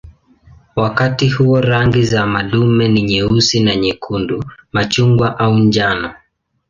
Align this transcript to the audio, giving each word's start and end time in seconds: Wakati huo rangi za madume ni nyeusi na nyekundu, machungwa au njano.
Wakati 0.75 1.29
huo 1.29 1.61
rangi 1.61 2.03
za 2.03 2.25
madume 2.27 2.87
ni 2.87 3.01
nyeusi 3.01 3.59
na 3.59 3.75
nyekundu, 3.75 4.45
machungwa 4.71 5.39
au 5.39 5.53
njano. 5.55 6.13